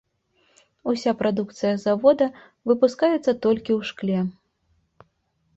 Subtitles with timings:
[0.93, 2.27] Уся прадукцыя завода
[2.71, 4.19] выпускаецца толькі ў шкле.